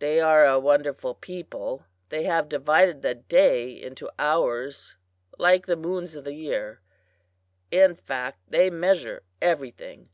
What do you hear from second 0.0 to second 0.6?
"They are a